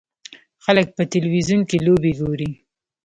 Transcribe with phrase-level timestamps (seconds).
[0.65, 2.51] خلک په تلویزیون کې لوبې ګوري.